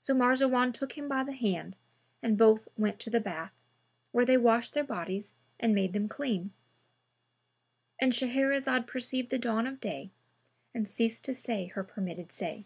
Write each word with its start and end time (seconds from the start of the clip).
[FN#295] 0.00 0.04
So 0.06 0.14
Marzawan 0.14 0.72
took 0.72 0.96
him 0.96 1.06
by 1.06 1.22
the 1.22 1.34
hand 1.34 1.76
and 2.22 2.38
both 2.38 2.66
went 2.78 2.98
to 3.00 3.10
the 3.10 3.20
bath, 3.20 3.52
where 4.10 4.24
they 4.24 4.38
washed 4.38 4.72
their 4.72 4.82
bodies 4.82 5.32
and 5.60 5.74
made 5.74 5.92
them 5.92 6.08
clean.—And 6.08 8.14
Shahrazad 8.14 8.86
perceived 8.86 9.28
the 9.28 9.36
dawn 9.38 9.66
of 9.66 9.80
day 9.80 10.12
and 10.72 10.88
ceased 10.88 11.26
to 11.26 11.34
say 11.34 11.66
her 11.66 11.84
permitted 11.84 12.32
say. 12.32 12.64